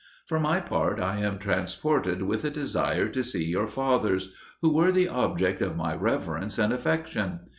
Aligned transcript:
For 0.25 0.39
my 0.39 0.59
part, 0.59 0.99
I 0.99 1.17
am 1.19 1.37
transported 1.37 2.23
with 2.23 2.41
the 2.41 2.49
desire 2.49 3.07
to 3.09 3.23
see 3.23 3.45
your 3.45 3.67
fathers, 3.67 4.33
who 4.63 4.73
were 4.73 4.91
the 4.91 5.07
object 5.07 5.61
of 5.61 5.77
my 5.77 5.93
reverence 5.93 6.57
and 6.57 6.73
affection. 6.73 7.41